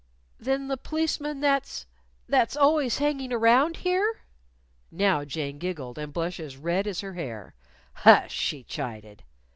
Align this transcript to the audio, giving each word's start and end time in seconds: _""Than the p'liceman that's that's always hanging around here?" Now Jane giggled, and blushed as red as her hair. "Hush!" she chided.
_""Than 0.43 0.67
the 0.67 0.77
p'liceman 0.77 1.41
that's 1.41 1.85
that's 2.27 2.57
always 2.57 2.97
hanging 2.97 3.31
around 3.31 3.77
here?" 3.85 4.21
Now 4.89 5.23
Jane 5.23 5.59
giggled, 5.59 5.99
and 5.99 6.11
blushed 6.11 6.39
as 6.39 6.57
red 6.57 6.87
as 6.87 7.01
her 7.01 7.13
hair. 7.13 7.53
"Hush!" 7.97 8.33
she 8.33 8.63
chided. 8.63 9.21